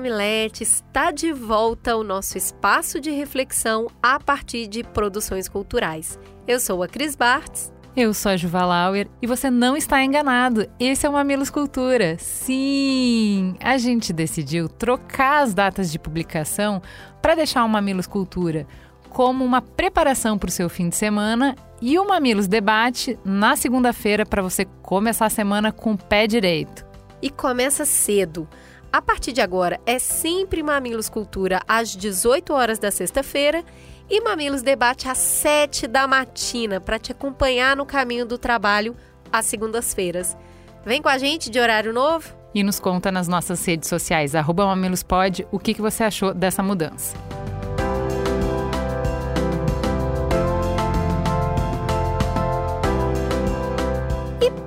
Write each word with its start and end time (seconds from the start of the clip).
E 0.00 0.02
mamiletes, 0.02 0.76
está 0.76 1.10
de 1.10 1.30
volta 1.30 1.94
o 1.94 2.02
nosso 2.02 2.38
espaço 2.38 2.98
de 2.98 3.10
reflexão 3.10 3.86
a 4.02 4.18
partir 4.18 4.66
de 4.66 4.82
produções 4.82 5.46
culturais. 5.46 6.18
Eu 6.48 6.58
sou 6.58 6.82
a 6.82 6.88
Cris 6.88 7.14
Bartz. 7.14 7.70
Eu 7.94 8.14
sou 8.14 8.32
a 8.32 8.36
Juva 8.36 8.64
Lauer 8.64 9.08
e 9.20 9.26
você 9.26 9.50
não 9.50 9.76
está 9.76 10.02
enganado. 10.02 10.66
Esse 10.80 11.04
é 11.04 11.08
o 11.08 11.12
Mamilos 11.12 11.50
Cultura. 11.50 12.16
Sim, 12.18 13.54
a 13.62 13.76
gente 13.76 14.10
decidiu 14.10 14.70
trocar 14.70 15.42
as 15.42 15.52
datas 15.52 15.92
de 15.92 15.98
publicação 15.98 16.80
para 17.20 17.34
deixar 17.34 17.62
o 17.62 17.68
Mamilos 17.68 18.06
Cultura 18.06 18.66
como 19.10 19.44
uma 19.44 19.60
preparação 19.60 20.38
para 20.38 20.48
o 20.48 20.52
seu 20.52 20.70
fim 20.70 20.88
de 20.88 20.96
semana 20.96 21.54
e 21.82 21.98
o 21.98 22.08
Mamilos 22.08 22.48
Debate 22.48 23.18
na 23.22 23.54
segunda-feira 23.54 24.24
para 24.24 24.40
você 24.40 24.64
começar 24.80 25.26
a 25.26 25.30
semana 25.30 25.70
com 25.70 25.92
o 25.92 25.98
pé 25.98 26.26
direito. 26.26 26.86
E 27.20 27.28
começa 27.28 27.84
cedo. 27.84 28.48
A 28.92 29.00
partir 29.00 29.32
de 29.32 29.40
agora 29.40 29.80
é 29.86 30.00
sempre 30.00 30.64
Mamilos 30.64 31.08
Cultura 31.08 31.62
às 31.68 31.94
18 31.94 32.52
horas 32.52 32.78
da 32.78 32.90
sexta-feira 32.90 33.64
e 34.08 34.20
Mamilos 34.20 34.62
Debate 34.62 35.08
às 35.08 35.18
7 35.18 35.86
da 35.86 36.08
matina 36.08 36.80
para 36.80 36.98
te 36.98 37.12
acompanhar 37.12 37.76
no 37.76 37.86
caminho 37.86 38.26
do 38.26 38.36
trabalho 38.36 38.96
às 39.32 39.46
segundas-feiras. 39.46 40.36
Vem 40.84 41.00
com 41.00 41.08
a 41.08 41.18
gente 41.18 41.50
de 41.50 41.60
horário 41.60 41.92
novo? 41.92 42.34
E 42.52 42.64
nos 42.64 42.80
conta 42.80 43.12
nas 43.12 43.28
nossas 43.28 43.64
redes 43.64 43.88
sociais, 43.88 44.34
arroba 44.34 44.66
mamilospod, 44.66 45.46
o 45.52 45.58
que, 45.60 45.72
que 45.72 45.80
você 45.80 46.02
achou 46.02 46.34
dessa 46.34 46.60
mudança. 46.60 47.14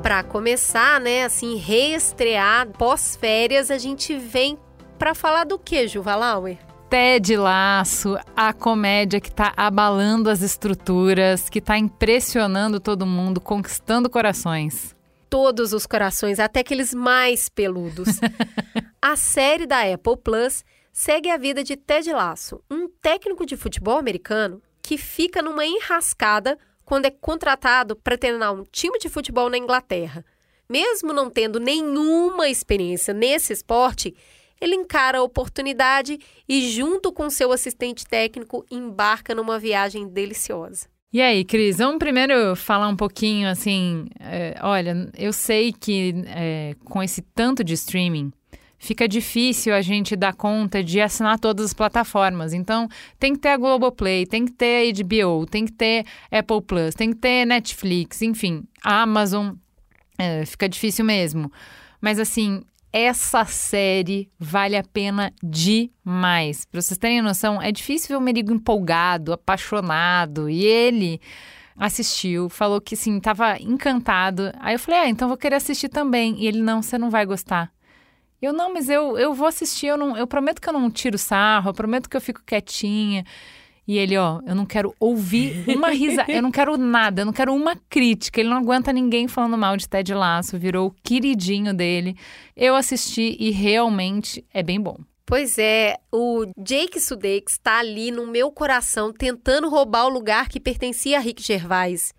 Para 0.01 0.23
começar, 0.23 0.99
né, 0.99 1.23
assim, 1.23 1.55
reestrear 1.55 2.67
pós-férias, 2.77 3.71
a 3.71 3.77
gente 3.77 4.15
vem 4.17 4.57
para 4.99 5.15
falar 5.15 5.43
do 5.43 5.57
que, 5.57 5.87
Juva 5.87 6.15
Lauer? 6.15 6.57
Ted 6.89 7.35
Laço, 7.35 8.17
a 8.35 8.53
comédia 8.53 9.19
que 9.19 9.29
está 9.29 9.51
abalando 9.57 10.29
as 10.29 10.41
estruturas, 10.41 11.49
que 11.49 11.59
está 11.59 11.77
impressionando 11.77 12.79
todo 12.79 13.05
mundo, 13.05 13.41
conquistando 13.41 14.09
corações. 14.09 14.95
Todos 15.29 15.73
os 15.73 15.87
corações, 15.87 16.39
até 16.39 16.59
aqueles 16.59 16.93
mais 16.93 17.49
peludos. 17.49 18.19
a 19.01 19.15
série 19.15 19.65
da 19.65 19.81
Apple 19.81 20.17
Plus 20.23 20.63
segue 20.91 21.31
a 21.31 21.37
vida 21.37 21.63
de 21.63 21.75
Ted 21.75 22.13
Laço, 22.13 22.61
um 22.69 22.87
técnico 22.87 23.45
de 23.45 23.57
futebol 23.57 23.97
americano 23.97 24.61
que 24.83 24.97
fica 24.97 25.41
numa 25.41 25.65
enrascada 25.65 26.57
quando 26.85 27.05
é 27.05 27.11
contratado 27.11 27.95
para 27.95 28.17
treinar 28.17 28.53
um 28.53 28.63
time 28.63 28.97
de 28.99 29.09
futebol 29.09 29.49
na 29.49 29.57
Inglaterra. 29.57 30.25
Mesmo 30.69 31.13
não 31.13 31.29
tendo 31.29 31.59
nenhuma 31.59 32.49
experiência 32.49 33.13
nesse 33.13 33.53
esporte, 33.53 34.15
ele 34.59 34.75
encara 34.75 35.17
a 35.17 35.23
oportunidade 35.23 36.19
e, 36.47 36.69
junto 36.71 37.11
com 37.11 37.29
seu 37.29 37.51
assistente 37.51 38.05
técnico, 38.05 38.65
embarca 38.71 39.35
numa 39.35 39.59
viagem 39.59 40.07
deliciosa. 40.07 40.87
E 41.11 41.21
aí, 41.21 41.45
Cris, 41.45 41.77
vamos 41.77 41.99
primeiro 41.99 42.55
falar 42.55 42.87
um 42.87 42.95
pouquinho 42.95 43.47
assim. 43.47 44.07
É, 44.19 44.55
olha, 44.63 45.11
eu 45.15 45.31
sei 45.31 45.71
que 45.71 46.23
é, 46.27 46.75
com 46.85 47.03
esse 47.03 47.21
tanto 47.21 47.63
de 47.63 47.73
streaming, 47.73 48.31
fica 48.83 49.07
difícil 49.07 49.73
a 49.73 49.81
gente 49.81 50.13
dar 50.13 50.33
conta 50.33 50.83
de 50.83 50.99
assinar 50.99 51.39
todas 51.39 51.67
as 51.67 51.73
plataformas. 51.73 52.53
Então, 52.53 52.89
tem 53.17 53.33
que 53.33 53.39
ter 53.39 53.49
a 53.49 53.57
Globoplay, 53.57 54.25
tem 54.25 54.43
que 54.43 54.51
ter 54.51 54.91
a 54.91 55.03
HBO, 55.03 55.45
tem 55.45 55.65
que 55.65 55.71
ter 55.71 56.05
Apple 56.29 56.61
Plus, 56.61 56.93
tem 56.93 57.11
que 57.11 57.15
ter 57.15 57.45
Netflix, 57.45 58.21
enfim, 58.21 58.65
a 58.83 59.03
Amazon. 59.03 59.53
É, 60.17 60.45
fica 60.45 60.67
difícil 60.67 61.05
mesmo. 61.05 61.49
Mas, 62.01 62.19
assim, 62.19 62.61
essa 62.91 63.45
série 63.45 64.29
vale 64.37 64.75
a 64.75 64.83
pena 64.83 65.31
demais. 65.41 66.65
Para 66.65 66.81
vocês 66.81 66.97
terem 66.97 67.21
noção, 67.21 67.61
é 67.61 67.71
difícil 67.71 68.09
ver 68.09 68.17
o 68.17 68.21
Merigo 68.21 68.53
empolgado, 68.53 69.31
apaixonado. 69.31 70.49
E 70.49 70.65
ele 70.65 71.21
assistiu, 71.77 72.49
falou 72.49 72.81
que 72.81 72.97
sim, 72.97 73.17
estava 73.17 73.57
encantado. 73.61 74.51
Aí 74.59 74.75
eu 74.75 74.79
falei: 74.79 74.99
"Ah, 74.99 75.09
então 75.09 75.29
vou 75.29 75.37
querer 75.37 75.55
assistir 75.55 75.87
também". 75.87 76.35
E 76.37 76.47
ele: 76.47 76.61
"Não, 76.61 76.81
você 76.81 76.97
não 76.97 77.09
vai 77.09 77.25
gostar". 77.25 77.71
Eu 78.43 78.51
não, 78.51 78.73
mas 78.73 78.89
eu, 78.89 79.17
eu 79.17 79.33
vou 79.33 79.47
assistir, 79.47 79.87
eu, 79.87 79.95
não, 79.95 80.17
eu 80.17 80.27
prometo 80.27 80.59
que 80.59 80.67
eu 80.67 80.73
não 80.73 80.91
tiro 80.91 81.17
sarro, 81.17 81.69
eu 81.69 81.73
prometo 81.73 82.09
que 82.09 82.17
eu 82.17 82.19
fico 82.19 82.41
quietinha. 82.45 83.23
E 83.87 83.97
ele, 83.97 84.17
ó, 84.17 84.41
eu 84.45 84.53
não 84.53 84.65
quero 84.65 84.93
ouvir 84.99 85.63
uma 85.65 85.91
risada, 85.91 86.29
eu 86.29 86.41
não 86.41 86.51
quero 86.51 86.75
nada, 86.77 87.21
eu 87.21 87.25
não 87.25 87.31
quero 87.31 87.53
uma 87.53 87.73
crítica. 87.89 88.41
Ele 88.41 88.49
não 88.49 88.57
aguenta 88.57 88.91
ninguém 88.91 89.29
falando 89.29 89.57
mal 89.57 89.77
de 89.77 89.87
Ted 89.87 90.13
Lasso, 90.13 90.59
virou 90.59 90.87
o 90.87 90.95
queridinho 91.01 91.73
dele. 91.73 92.17
Eu 92.53 92.75
assisti 92.75 93.37
e 93.39 93.49
realmente 93.49 94.45
é 94.53 94.61
bem 94.61 94.79
bom. 94.79 94.97
Pois 95.25 95.57
é, 95.57 95.95
o 96.11 96.45
Jake 96.57 96.99
Sudeikis 96.99 97.53
está 97.53 97.79
ali 97.79 98.11
no 98.11 98.27
meu 98.27 98.51
coração 98.51 99.13
tentando 99.13 99.69
roubar 99.69 100.05
o 100.05 100.09
lugar 100.09 100.49
que 100.49 100.59
pertencia 100.59 101.17
a 101.17 101.21
Rick 101.21 101.41
Gervais. 101.41 102.13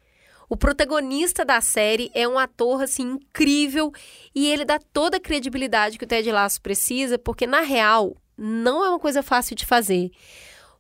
O 0.54 0.56
protagonista 0.56 1.44
da 1.44 1.60
série 1.60 2.12
é 2.14 2.28
um 2.28 2.38
ator 2.38 2.80
assim 2.80 3.14
incrível 3.14 3.90
e 4.32 4.46
ele 4.46 4.64
dá 4.64 4.78
toda 4.78 5.16
a 5.16 5.20
credibilidade 5.20 5.98
que 5.98 6.04
o 6.04 6.06
Ted 6.06 6.30
Lasso 6.30 6.62
precisa, 6.62 7.18
porque 7.18 7.44
na 7.44 7.62
real 7.62 8.16
não 8.38 8.84
é 8.84 8.88
uma 8.88 9.00
coisa 9.00 9.20
fácil 9.20 9.56
de 9.56 9.66
fazer. 9.66 10.12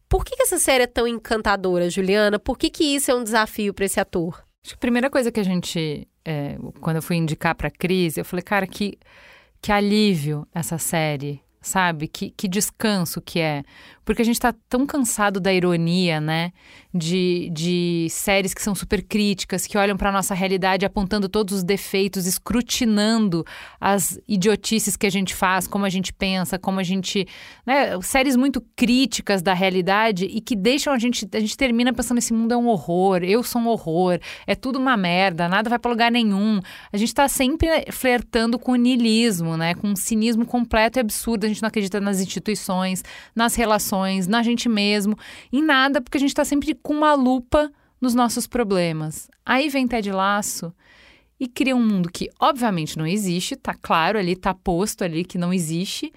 Por 0.08 0.24
que, 0.24 0.36
que 0.36 0.44
essa 0.44 0.60
série 0.60 0.84
é 0.84 0.86
tão 0.86 1.08
encantadora, 1.08 1.90
Juliana? 1.90 2.38
Por 2.38 2.56
que, 2.56 2.70
que 2.70 2.84
isso 2.84 3.10
é 3.10 3.16
um 3.16 3.24
desafio 3.24 3.74
para 3.74 3.84
esse 3.84 3.98
ator? 3.98 4.44
Acho 4.64 4.74
que 4.74 4.78
a 4.78 4.78
primeira 4.78 5.10
coisa 5.10 5.32
que 5.32 5.40
a 5.40 5.44
gente, 5.44 6.06
é, 6.24 6.56
quando 6.80 6.98
eu 6.98 7.02
fui 7.02 7.16
indicar 7.16 7.56
para 7.56 7.68
Cris, 7.68 8.16
eu 8.16 8.24
falei, 8.24 8.44
cara, 8.44 8.68
que, 8.68 8.96
que 9.60 9.72
alívio 9.72 10.46
essa 10.54 10.78
série 10.78 11.42
sabe? 11.66 12.06
Que, 12.06 12.30
que 12.30 12.46
descanso 12.46 13.20
que 13.20 13.40
é. 13.40 13.64
Porque 14.04 14.22
a 14.22 14.24
gente 14.24 14.38
tá 14.38 14.54
tão 14.68 14.86
cansado 14.86 15.40
da 15.40 15.52
ironia, 15.52 16.20
né? 16.20 16.52
De, 16.92 17.50
de 17.52 18.06
séries 18.10 18.54
que 18.54 18.62
são 18.62 18.74
super 18.74 19.02
críticas, 19.02 19.66
que 19.66 19.76
olham 19.76 19.96
para 19.96 20.12
nossa 20.12 20.34
realidade 20.34 20.86
apontando 20.86 21.28
todos 21.28 21.56
os 21.56 21.64
defeitos, 21.64 22.26
escrutinando 22.26 23.44
as 23.80 24.18
idiotices 24.28 24.96
que 24.96 25.06
a 25.06 25.10
gente 25.10 25.34
faz, 25.34 25.66
como 25.66 25.84
a 25.84 25.88
gente 25.88 26.12
pensa, 26.12 26.58
como 26.58 26.78
a 26.78 26.82
gente. 26.82 27.26
Né? 27.66 28.00
Séries 28.02 28.36
muito 28.36 28.60
críticas 28.76 29.42
da 29.42 29.54
realidade 29.54 30.26
e 30.26 30.40
que 30.40 30.54
deixam 30.54 30.92
a 30.92 30.98
gente. 30.98 31.28
A 31.32 31.40
gente 31.40 31.56
termina 31.56 31.92
pensando: 31.92 32.18
esse 32.18 32.32
mundo 32.32 32.52
é 32.52 32.56
um 32.56 32.68
horror, 32.68 33.24
eu 33.24 33.42
sou 33.42 33.60
um 33.60 33.68
horror, 33.68 34.18
é 34.46 34.54
tudo 34.54 34.78
uma 34.78 34.96
merda, 34.96 35.48
nada 35.48 35.68
vai 35.68 35.78
para 35.78 35.90
lugar 35.90 36.12
nenhum. 36.12 36.60
A 36.92 36.96
gente 36.96 37.12
tá 37.14 37.26
sempre 37.28 37.68
flertando 37.90 38.58
com 38.58 38.72
o 38.72 38.76
niilismo, 38.76 39.56
né? 39.56 39.74
Com 39.74 39.88
um 39.88 39.96
cinismo 39.96 40.44
completo 40.46 40.98
e 40.98 41.00
absurdo. 41.00 41.44
A 41.44 41.48
gente 41.48 41.62
não 41.62 41.68
acredita 41.68 42.00
nas 42.00 42.20
instituições, 42.20 43.02
nas 43.34 43.54
relações, 43.54 43.93
na 44.28 44.42
gente 44.42 44.68
mesmo, 44.68 45.16
em 45.52 45.62
nada, 45.62 46.00
porque 46.00 46.16
a 46.16 46.20
gente 46.20 46.30
está 46.30 46.44
sempre 46.44 46.74
com 46.74 46.92
uma 46.92 47.14
lupa 47.14 47.70
nos 48.00 48.14
nossos 48.14 48.46
problemas. 48.46 49.28
Aí 49.44 49.68
vem 49.68 49.86
Ted 49.86 50.10
Laço 50.10 50.72
e 51.38 51.48
cria 51.48 51.74
um 51.74 51.84
mundo 51.84 52.10
que 52.10 52.30
obviamente 52.38 52.98
não 52.98 53.06
existe, 53.06 53.56
tá 53.56 53.74
claro 53.74 54.18
ali, 54.18 54.36
tá 54.36 54.54
posto 54.54 55.02
ali 55.04 55.24
que 55.24 55.38
não 55.38 55.52
existe, 55.52 56.12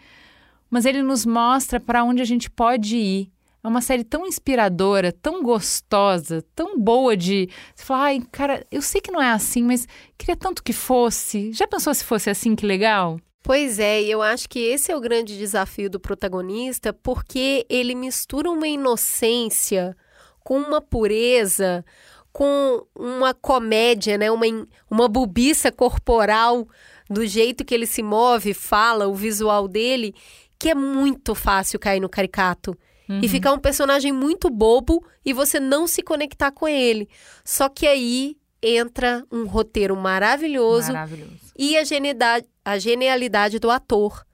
mas 0.69 0.85
ele 0.85 1.01
nos 1.01 1.25
mostra 1.25 1.79
para 1.79 2.03
onde 2.03 2.21
a 2.21 2.25
gente 2.25 2.49
pode 2.49 2.97
ir. 2.97 3.31
É 3.63 3.67
uma 3.67 3.81
série 3.81 4.03
tão 4.03 4.25
inspiradora, 4.25 5.11
tão 5.11 5.43
gostosa, 5.43 6.41
tão 6.55 6.79
boa 6.79 7.17
de. 7.17 7.49
Você 7.75 7.83
falar, 7.83 8.03
ai, 8.03 8.21
cara, 8.31 8.65
eu 8.71 8.81
sei 8.81 9.01
que 9.01 9.11
não 9.11 9.21
é 9.21 9.31
assim, 9.31 9.63
mas 9.63 9.87
queria 10.17 10.37
tanto 10.37 10.63
que 10.63 10.71
fosse. 10.71 11.51
Já 11.51 11.67
pensou 11.67 11.93
se 11.93 12.03
fosse 12.03 12.29
assim, 12.29 12.55
que 12.55 12.65
legal? 12.65 13.19
Pois 13.47 13.79
é, 13.79 14.03
e 14.03 14.11
eu 14.11 14.21
acho 14.21 14.49
que 14.49 14.59
esse 14.59 14.91
é 14.91 14.95
o 14.97 14.99
grande 14.99 15.37
desafio 15.37 15.89
do 15.89 16.01
protagonista, 16.01 16.91
porque 16.91 17.65
ele 17.69 17.95
mistura 17.95 18.51
uma 18.51 18.67
inocência 18.67 19.95
com 20.43 20.59
uma 20.59 20.81
pureza, 20.81 21.85
com 22.33 22.85
uma 22.93 23.33
comédia, 23.33 24.17
né? 24.17 24.29
uma, 24.29 24.45
uma 24.91 25.07
bubiça 25.07 25.71
corporal 25.71 26.67
do 27.09 27.25
jeito 27.25 27.63
que 27.63 27.73
ele 27.73 27.85
se 27.85 28.03
move, 28.03 28.53
fala, 28.53 29.07
o 29.07 29.15
visual 29.15 29.65
dele, 29.65 30.13
que 30.59 30.71
é 30.71 30.75
muito 30.75 31.33
fácil 31.33 31.79
cair 31.79 32.01
no 32.01 32.09
caricato. 32.09 32.77
Uhum. 33.07 33.21
E 33.23 33.29
ficar 33.29 33.53
um 33.53 33.59
personagem 33.59 34.11
muito 34.11 34.49
bobo 34.49 35.01
e 35.23 35.31
você 35.31 35.57
não 35.57 35.87
se 35.87 36.01
conectar 36.01 36.51
com 36.51 36.67
ele. 36.67 37.07
Só 37.45 37.69
que 37.69 37.87
aí 37.87 38.35
entra 38.61 39.23
um 39.31 39.45
roteiro 39.45 39.95
maravilhoso, 39.95 40.91
maravilhoso. 40.91 41.31
e 41.57 41.77
a 41.77 41.85
genialidade, 41.85 42.45
a 42.67 42.77
genialidade 42.77 43.59
do 43.59 43.71
ator. 43.71 44.25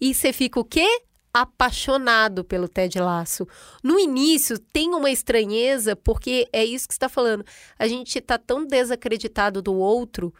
E 0.00 0.14
você 0.14 0.32
fica 0.32 0.58
o 0.58 0.64
quê? 0.64 0.88
apaixonado 1.34 2.44
pelo 2.44 2.68
Ted 2.68 3.00
Lasso. 3.00 3.48
No 3.82 3.98
início 3.98 4.58
tem 4.58 4.94
uma 4.94 5.10
estranheza, 5.10 5.96
porque 5.96 6.46
é 6.52 6.62
isso 6.62 6.86
que 6.86 6.92
você 6.92 6.96
está 6.96 7.08
falando. 7.08 7.42
A 7.78 7.88
gente 7.88 8.18
está 8.18 8.36
tão 8.36 8.66
desacreditado 8.66 9.62
do 9.62 9.72
outro 9.72 10.34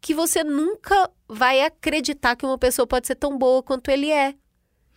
que 0.00 0.14
você 0.14 0.42
nunca 0.42 1.10
vai 1.28 1.60
acreditar 1.60 2.34
que 2.34 2.46
uma 2.46 2.56
pessoa 2.56 2.86
pode 2.86 3.06
ser 3.06 3.16
tão 3.16 3.36
boa 3.36 3.62
quanto 3.62 3.90
ele 3.90 4.10
é. 4.10 4.34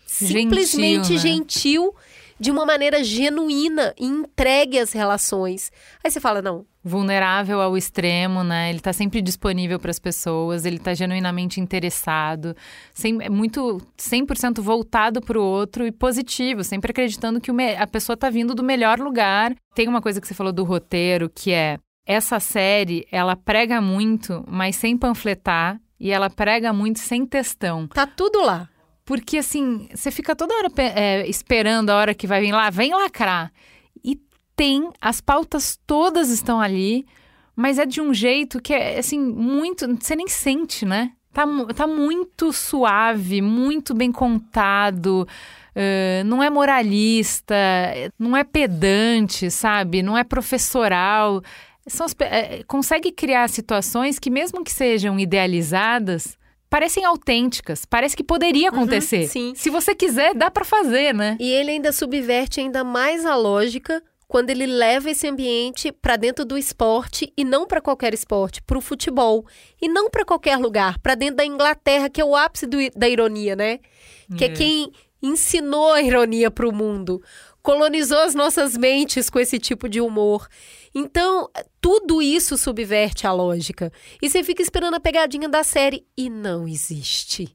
Simplesmente 0.05 1.13
né? 1.13 1.19
gentil, 1.19 1.93
de 2.39 2.49
uma 2.49 2.65
maneira 2.65 3.03
genuína 3.03 3.93
e 3.99 4.05
entregue 4.05 4.79
às 4.79 4.93
relações. 4.93 5.69
Aí 6.01 6.09
você 6.09 6.21
fala, 6.21 6.41
não, 6.41 6.65
vulnerável 6.83 7.61
ao 7.61 7.77
extremo, 7.77 8.43
né? 8.43 8.69
Ele 8.69 8.79
tá 8.79 8.91
sempre 8.91 9.21
disponível 9.21 9.79
para 9.79 9.91
as 9.91 9.99
pessoas, 9.99 10.65
ele 10.65 10.79
tá 10.79 10.93
genuinamente 10.93 11.59
interessado, 11.59 12.55
sem, 12.93 13.21
é 13.21 13.29
muito 13.29 13.81
100% 13.97 14.61
voltado 14.61 15.21
para 15.21 15.39
o 15.39 15.43
outro 15.43 15.85
e 15.85 15.91
positivo, 15.91 16.63
sempre 16.63 16.91
acreditando 16.91 17.39
que 17.39 17.51
a 17.77 17.87
pessoa 17.87 18.17
tá 18.17 18.29
vindo 18.29 18.55
do 18.55 18.63
melhor 18.63 18.99
lugar. 18.99 19.53
Tem 19.75 19.87
uma 19.87 20.01
coisa 20.01 20.19
que 20.19 20.27
você 20.27 20.33
falou 20.33 20.51
do 20.51 20.63
roteiro, 20.63 21.29
que 21.29 21.51
é 21.51 21.77
essa 22.05 22.39
série, 22.39 23.07
ela 23.11 23.35
prega 23.35 23.79
muito, 23.79 24.43
mas 24.47 24.75
sem 24.75 24.97
panfletar, 24.97 25.79
e 25.99 26.11
ela 26.11 26.29
prega 26.29 26.73
muito 26.73 26.99
sem 26.99 27.25
textão. 27.25 27.87
Tá 27.87 28.07
tudo 28.07 28.41
lá. 28.43 28.67
Porque 29.05 29.37
assim, 29.37 29.87
você 29.93 30.09
fica 30.09 30.35
toda 30.35 30.53
hora 30.55 30.69
é, 30.77 31.27
esperando 31.27 31.89
a 31.89 31.95
hora 31.95 32.13
que 32.13 32.25
vai 32.25 32.41
vir 32.41 32.51
lá, 32.51 32.69
vem 32.69 32.91
lacrar. 32.93 33.51
Tem, 34.61 34.91
as 35.01 35.19
pautas 35.19 35.79
todas 35.87 36.29
estão 36.29 36.61
ali, 36.61 37.03
mas 37.55 37.79
é 37.79 37.85
de 37.87 37.99
um 37.99 38.13
jeito 38.13 38.61
que 38.61 38.71
é 38.71 38.99
assim, 38.99 39.19
muito. 39.19 39.87
Você 39.99 40.15
nem 40.15 40.27
sente, 40.27 40.85
né? 40.85 41.13
Tá, 41.33 41.47
tá 41.75 41.87
muito 41.87 42.53
suave, 42.53 43.41
muito 43.41 43.95
bem 43.95 44.11
contado. 44.11 45.27
Uh, 45.75 46.23
não 46.27 46.43
é 46.43 46.49
moralista, 46.51 47.55
não 48.19 48.37
é 48.37 48.43
pedante, 48.43 49.49
sabe? 49.49 50.03
Não 50.03 50.15
é 50.15 50.23
professoral. 50.23 51.41
São 51.87 52.05
as, 52.05 52.15
é, 52.19 52.61
consegue 52.67 53.11
criar 53.11 53.49
situações 53.49 54.19
que, 54.19 54.29
mesmo 54.29 54.63
que 54.63 54.71
sejam 54.71 55.19
idealizadas, 55.19 56.37
parecem 56.69 57.03
autênticas, 57.03 57.83
parece 57.83 58.15
que 58.15 58.23
poderia 58.23 58.69
uhum, 58.69 58.75
acontecer. 58.75 59.23
Uhum, 59.23 59.27
sim. 59.27 59.53
Se 59.55 59.71
você 59.71 59.95
quiser, 59.95 60.35
dá 60.35 60.51
para 60.51 60.63
fazer, 60.63 61.15
né? 61.15 61.35
E 61.39 61.49
ele 61.49 61.71
ainda 61.71 61.91
subverte 61.91 62.59
ainda 62.59 62.83
mais 62.83 63.25
a 63.25 63.35
lógica 63.35 64.03
quando 64.31 64.49
ele 64.49 64.65
leva 64.65 65.11
esse 65.11 65.27
ambiente 65.27 65.91
para 65.91 66.15
dentro 66.15 66.45
do 66.45 66.57
esporte 66.57 67.33
e 67.35 67.43
não 67.43 67.67
para 67.67 67.81
qualquer 67.81 68.13
esporte, 68.13 68.61
para 68.61 68.77
o 68.77 68.81
futebol 68.81 69.45
e 69.81 69.89
não 69.89 70.09
para 70.09 70.23
qualquer 70.23 70.55
lugar, 70.55 70.97
para 70.99 71.15
dentro 71.15 71.35
da 71.35 71.45
Inglaterra, 71.45 72.09
que 72.09 72.21
é 72.21 72.23
o 72.23 72.33
ápice 72.33 72.65
do, 72.65 72.77
da 72.95 73.09
ironia, 73.09 73.57
né? 73.57 73.79
Que 74.37 74.45
é, 74.45 74.47
é 74.47 74.53
quem 74.53 74.93
ensinou 75.21 75.91
a 75.91 76.01
ironia 76.01 76.49
para 76.49 76.65
o 76.65 76.71
mundo, 76.71 77.21
colonizou 77.61 78.19
as 78.19 78.33
nossas 78.33 78.77
mentes 78.77 79.29
com 79.29 79.37
esse 79.37 79.59
tipo 79.59 79.89
de 79.89 79.99
humor. 79.99 80.47
Então, 80.95 81.49
tudo 81.81 82.21
isso 82.21 82.55
subverte 82.55 83.27
a 83.27 83.33
lógica. 83.33 83.91
E 84.21 84.29
você 84.29 84.45
fica 84.45 84.61
esperando 84.61 84.93
a 84.93 85.01
pegadinha 85.01 85.49
da 85.49 85.61
série 85.61 86.05
e 86.17 86.29
não 86.29 86.65
existe. 86.65 87.53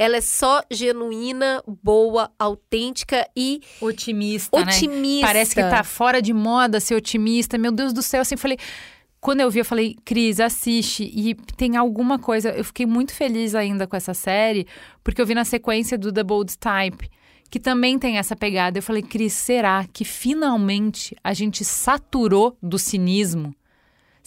Ela 0.00 0.18
é 0.18 0.20
só 0.20 0.62
genuína, 0.70 1.60
boa, 1.82 2.30
autêntica 2.38 3.28
e 3.36 3.60
otimista, 3.80 4.56
otimista. 4.56 5.26
Né? 5.26 5.32
Parece 5.32 5.54
que 5.56 5.60
tá 5.60 5.82
fora 5.82 6.22
de 6.22 6.32
moda 6.32 6.78
ser 6.78 6.94
otimista. 6.94 7.58
Meu 7.58 7.72
Deus 7.72 7.92
do 7.92 8.00
céu, 8.00 8.20
assim, 8.20 8.36
falei, 8.36 8.58
quando 9.20 9.40
eu 9.40 9.50
vi, 9.50 9.58
eu 9.58 9.64
falei, 9.64 9.96
Cris, 10.04 10.38
assiste. 10.38 11.02
E 11.02 11.34
tem 11.56 11.76
alguma 11.76 12.16
coisa. 12.16 12.50
Eu 12.50 12.64
fiquei 12.64 12.86
muito 12.86 13.12
feliz 13.12 13.56
ainda 13.56 13.88
com 13.88 13.96
essa 13.96 14.14
série, 14.14 14.68
porque 15.02 15.20
eu 15.20 15.26
vi 15.26 15.34
na 15.34 15.44
sequência 15.44 15.98
do 15.98 16.12
The 16.12 16.22
Bold 16.22 16.56
Type 16.58 17.10
que 17.50 17.58
também 17.58 17.98
tem 17.98 18.18
essa 18.18 18.36
pegada. 18.36 18.78
Eu 18.78 18.82
falei, 18.82 19.02
Cris, 19.02 19.32
será 19.32 19.86
que 19.90 20.04
finalmente 20.04 21.16
a 21.24 21.32
gente 21.32 21.64
saturou 21.64 22.56
do 22.62 22.78
cinismo? 22.78 23.54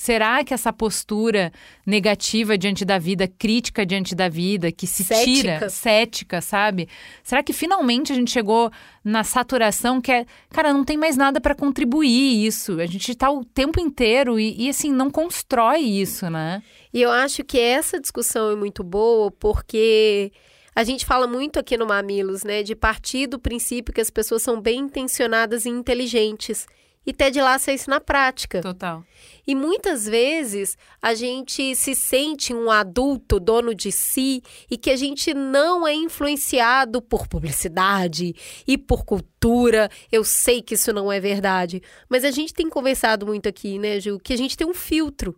Será 0.02 0.44
que 0.44 0.52
essa 0.52 0.74
postura 0.74 1.54
negativa 1.86 2.58
diante 2.58 2.84
da 2.84 2.98
vida, 2.98 3.28
crítica 3.28 3.86
diante 3.86 4.16
da 4.16 4.28
vida, 4.28 4.72
que 4.72 4.88
se 4.88 5.04
cética. 5.04 5.26
tira, 5.26 5.70
cética, 5.70 6.42
sabe? 6.42 6.90
Será 7.22 7.44
que 7.44 7.54
finalmente 7.54 8.12
a 8.12 8.16
gente 8.16 8.32
chegou 8.32 8.72
na 9.04 9.24
saturação 9.24 10.02
que 10.02 10.12
é, 10.12 10.26
cara, 10.50 10.74
não 10.74 10.84
tem 10.84 10.98
mais 10.98 11.16
nada 11.16 11.40
para 11.40 11.54
contribuir 11.54 12.44
isso. 12.48 12.80
A 12.80 12.88
gente 12.88 13.12
está 13.12 13.30
o 13.30 13.46
tempo 13.46 13.80
inteiro 13.80 14.40
e, 14.40 14.66
e, 14.66 14.70
assim, 14.70 14.92
não 14.92 15.12
constrói 15.12 15.82
isso, 15.82 16.32
né? 16.32 16.64
E 16.92 17.00
eu 17.00 17.12
acho 17.12 17.44
que 17.44 17.60
essa 17.60 18.00
discussão 18.00 18.50
é 18.50 18.56
muito 18.56 18.84
boa 18.84 19.30
porque 19.30 20.32
a 20.76 20.84
gente 20.84 21.06
fala 21.06 21.28
muito 21.28 21.60
aqui 21.60 21.78
no 21.78 21.86
Mamilos, 21.86 22.44
né, 22.44 22.64
de 22.64 22.76
partir 22.76 23.28
do 23.28 23.38
princípio 23.38 23.94
que 23.94 24.02
as 24.02 24.10
pessoas 24.10 24.42
são 24.42 24.60
bem 24.60 24.80
intencionadas 24.80 25.66
e 25.66 25.70
inteligentes. 25.70 26.66
E 27.06 27.12
Ted 27.12 27.40
Lasso 27.42 27.72
é 27.72 27.74
isso 27.74 27.90
na 27.90 28.00
prática. 28.00 28.62
Total. 28.62 29.04
E 29.46 29.56
muitas 29.56 30.06
vezes 30.06 30.78
a 31.02 31.16
gente 31.16 31.76
se 31.76 31.96
sente 31.96 32.54
um 32.54 32.70
adulto 32.70 33.40
dono 33.40 33.74
de 33.74 33.92
si 33.92 34.44
e 34.70 34.78
que 34.78 34.92
a 34.92 34.96
gente 34.96 35.34
não 35.34 35.88
é 35.88 35.96
influenciado 35.96 37.02
por 37.02 37.28
publicidade 37.28 38.36
e 38.68 38.78
por 38.78 39.04
cultura. 39.04 39.90
Eu 40.12 40.24
sei 40.24 40.62
que 40.62 40.76
isso 40.76 40.94
não 40.94 41.12
é 41.12 41.20
verdade, 41.20 41.82
mas 42.08 42.24
a 42.24 42.30
gente 42.30 42.54
tem 42.54 42.70
conversado 42.70 43.26
muito 43.26 43.50
aqui, 43.50 43.80
né, 43.80 44.00
Ju, 44.00 44.20
que 44.20 44.34
a 44.34 44.38
gente 44.38 44.56
tem 44.56 44.68
um 44.68 44.74
filtro. 44.74 45.36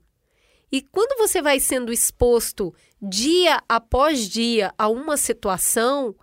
E 0.70 0.82
quando 0.82 1.18
você 1.18 1.42
vai 1.42 1.60
sendo 1.60 1.94
exposto 1.94 2.74
dia 3.02 3.62
após 3.70 4.28
dia 4.28 4.74
a 4.78 4.90
uma 4.90 5.16
situação, 5.16 6.16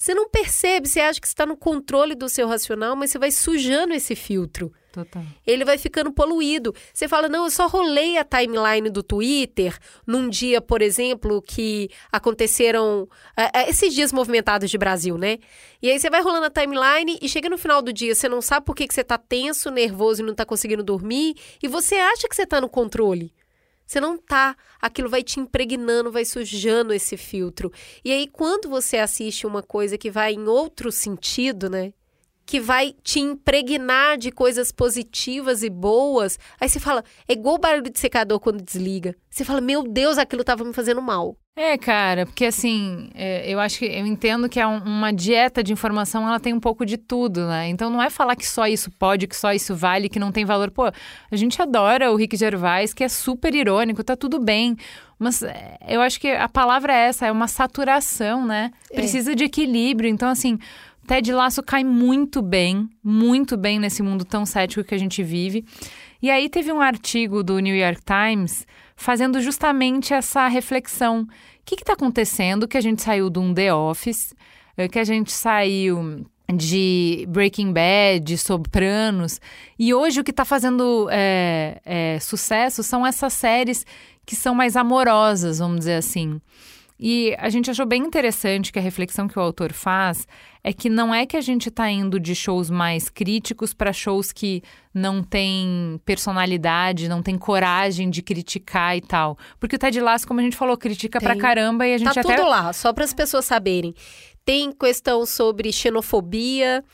você 0.00 0.14
não 0.14 0.30
percebe, 0.30 0.88
você 0.88 0.98
acha 0.98 1.20
que 1.20 1.26
está 1.26 1.44
no 1.44 1.58
controle 1.58 2.14
do 2.14 2.26
seu 2.26 2.48
racional, 2.48 2.96
mas 2.96 3.10
você 3.10 3.18
vai 3.18 3.30
sujando 3.30 3.92
esse 3.92 4.16
filtro. 4.16 4.72
Total. 4.90 5.22
Ele 5.46 5.62
vai 5.62 5.76
ficando 5.76 6.10
poluído. 6.10 6.74
Você 6.92 7.06
fala, 7.06 7.28
não, 7.28 7.44
eu 7.44 7.50
só 7.50 7.66
rolei 7.66 8.16
a 8.16 8.24
timeline 8.24 8.88
do 8.88 9.02
Twitter 9.02 9.76
num 10.06 10.30
dia, 10.30 10.58
por 10.62 10.80
exemplo, 10.80 11.42
que 11.42 11.90
aconteceram 12.10 13.02
uh, 13.02 13.68
esses 13.68 13.92
dias 13.94 14.10
movimentados 14.10 14.70
de 14.70 14.78
Brasil, 14.78 15.18
né? 15.18 15.36
E 15.82 15.90
aí 15.90 16.00
você 16.00 16.08
vai 16.08 16.22
rolando 16.22 16.46
a 16.46 16.50
timeline 16.50 17.18
e 17.20 17.28
chega 17.28 17.50
no 17.50 17.58
final 17.58 17.82
do 17.82 17.92
dia, 17.92 18.14
você 18.14 18.26
não 18.26 18.40
sabe 18.40 18.64
por 18.64 18.74
que, 18.74 18.88
que 18.88 18.94
você 18.94 19.02
está 19.02 19.18
tenso, 19.18 19.70
nervoso 19.70 20.22
e 20.22 20.24
não 20.24 20.32
está 20.32 20.46
conseguindo 20.46 20.82
dormir, 20.82 21.34
e 21.62 21.68
você 21.68 21.96
acha 21.96 22.26
que 22.26 22.34
você 22.34 22.44
está 22.44 22.58
no 22.58 22.70
controle. 22.70 23.34
Você 23.90 24.00
não 24.00 24.16
tá. 24.16 24.56
Aquilo 24.80 25.08
vai 25.08 25.20
te 25.20 25.40
impregnando, 25.40 26.12
vai 26.12 26.24
sujando 26.24 26.94
esse 26.94 27.16
filtro. 27.16 27.72
E 28.04 28.12
aí, 28.12 28.28
quando 28.28 28.68
você 28.68 28.98
assiste 28.98 29.48
uma 29.48 29.64
coisa 29.64 29.98
que 29.98 30.12
vai 30.12 30.32
em 30.32 30.46
outro 30.46 30.92
sentido, 30.92 31.68
né? 31.68 31.92
Que 32.46 32.60
vai 32.60 32.94
te 33.02 33.18
impregnar 33.18 34.16
de 34.16 34.30
coisas 34.30 34.70
positivas 34.70 35.64
e 35.64 35.68
boas. 35.68 36.38
Aí 36.60 36.68
você 36.68 36.78
fala, 36.78 37.02
é 37.26 37.32
igual 37.32 37.56
o 37.56 37.58
barulho 37.58 37.90
de 37.90 37.98
secador 37.98 38.38
quando 38.38 38.62
desliga. 38.62 39.16
Você 39.28 39.44
fala, 39.44 39.60
meu 39.60 39.82
Deus, 39.82 40.18
aquilo 40.18 40.44
tava 40.44 40.62
me 40.62 40.72
fazendo 40.72 41.02
mal. 41.02 41.36
É, 41.56 41.76
cara, 41.76 42.24
porque 42.24 42.46
assim, 42.46 43.10
é, 43.14 43.52
eu 43.52 43.60
acho 43.60 43.80
que 43.80 43.84
eu 43.84 44.06
entendo 44.06 44.48
que 44.48 44.58
é 44.58 44.66
um, 44.66 44.78
uma 44.78 45.12
dieta 45.12 45.62
de 45.62 45.72
informação, 45.72 46.26
ela 46.26 46.40
tem 46.40 46.54
um 46.54 46.60
pouco 46.60 46.86
de 46.86 46.96
tudo, 46.96 47.46
né? 47.46 47.68
Então 47.68 47.90
não 47.90 48.02
é 48.02 48.08
falar 48.08 48.36
que 48.36 48.46
só 48.46 48.66
isso 48.66 48.90
pode, 48.92 49.26
que 49.26 49.36
só 49.36 49.52
isso 49.52 49.74
vale, 49.74 50.08
que 50.08 50.18
não 50.18 50.32
tem 50.32 50.44
valor. 50.44 50.70
Pô, 50.70 50.84
a 50.86 51.36
gente 51.36 51.60
adora 51.60 52.10
o 52.10 52.16
Rick 52.16 52.36
Gervais, 52.36 52.94
que 52.94 53.04
é 53.04 53.08
super 53.08 53.54
irônico, 53.54 54.02
tá 54.02 54.16
tudo 54.16 54.38
bem. 54.38 54.76
Mas 55.18 55.42
é, 55.42 55.76
eu 55.86 56.00
acho 56.00 56.18
que 56.18 56.28
a 56.28 56.48
palavra 56.48 56.94
é 56.94 57.08
essa, 57.08 57.26
é 57.26 57.32
uma 57.32 57.48
saturação, 57.48 58.46
né? 58.46 58.70
É. 58.90 58.94
Precisa 58.94 59.32
é. 59.32 59.34
de 59.34 59.44
equilíbrio. 59.44 60.08
Então, 60.08 60.30
assim, 60.30 60.58
Ted 61.06 61.30
Lasso 61.32 61.62
cai 61.62 61.84
muito 61.84 62.40
bem, 62.40 62.88
muito 63.02 63.56
bem 63.56 63.78
nesse 63.78 64.02
mundo 64.02 64.24
tão 64.24 64.46
cético 64.46 64.84
que 64.84 64.94
a 64.94 64.98
gente 64.98 65.22
vive. 65.22 65.64
E 66.22 66.30
aí 66.30 66.48
teve 66.48 66.72
um 66.72 66.80
artigo 66.80 67.42
do 67.42 67.58
New 67.58 67.74
York 67.74 68.00
Times 68.02 68.66
fazendo 69.00 69.40
justamente 69.40 70.12
essa 70.12 70.46
reflexão 70.46 71.22
o 71.22 71.26
que 71.64 71.74
está 71.76 71.94
acontecendo? 71.94 72.68
Que 72.68 72.76
a 72.76 72.80
gente 72.80 73.00
saiu 73.00 73.30
de 73.30 73.38
um 73.38 73.54
The 73.54 73.72
Office, 73.72 74.34
eh, 74.76 74.88
que 74.88 74.98
a 74.98 75.04
gente 75.04 75.30
saiu 75.30 76.26
de 76.52 77.24
Breaking 77.28 77.72
Bad, 77.72 78.36
Sopranos, 78.36 79.40
e 79.78 79.94
hoje 79.94 80.20
o 80.20 80.24
que 80.24 80.32
está 80.32 80.44
fazendo 80.44 81.08
é, 81.10 81.80
é, 81.84 82.18
sucesso 82.20 82.82
são 82.82 83.06
essas 83.06 83.32
séries 83.32 83.86
que 84.26 84.34
são 84.34 84.54
mais 84.54 84.76
amorosas, 84.76 85.60
vamos 85.60 85.80
dizer 85.80 85.94
assim. 85.94 86.40
E 87.02 87.34
a 87.38 87.48
gente 87.48 87.70
achou 87.70 87.86
bem 87.86 88.02
interessante 88.02 88.70
que 88.70 88.78
a 88.78 88.82
reflexão 88.82 89.26
que 89.26 89.38
o 89.38 89.40
autor 89.40 89.72
faz 89.72 90.28
é 90.62 90.70
que 90.70 90.90
não 90.90 91.14
é 91.14 91.24
que 91.24 91.34
a 91.34 91.40
gente 91.40 91.70
está 91.70 91.90
indo 91.90 92.20
de 92.20 92.34
shows 92.34 92.68
mais 92.68 93.08
críticos 93.08 93.72
para 93.72 93.90
shows 93.90 94.32
que 94.32 94.62
não 94.92 95.22
tem 95.22 95.98
personalidade, 96.04 97.08
não 97.08 97.22
tem 97.22 97.38
coragem 97.38 98.10
de 98.10 98.20
criticar 98.20 98.98
e 98.98 99.00
tal. 99.00 99.38
Porque 99.58 99.76
o 99.76 99.78
Ted 99.78 99.98
Lasso, 99.98 100.28
como 100.28 100.40
a 100.40 100.42
gente 100.42 100.58
falou, 100.58 100.76
critica 100.76 101.18
tem. 101.18 101.26
pra 101.26 101.36
caramba 101.38 101.86
e 101.86 101.94
a 101.94 101.98
gente 101.98 102.12
tá 102.12 102.20
até... 102.20 102.36
tudo 102.36 102.46
lá, 102.46 102.70
só 102.74 102.92
para 102.92 103.04
as 103.04 103.14
pessoas 103.14 103.46
saberem. 103.46 103.94
Tem 104.44 104.70
questão 104.70 105.24
sobre 105.24 105.72
xenofobia, 105.72 106.84